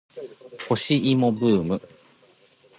[0.67, 1.81] 干し芋ブーム